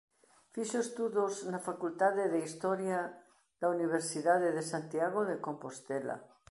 [0.53, 2.99] Fixo estudos na Facultade de Historia
[3.61, 6.15] da Universidade de Santiago de Compostela.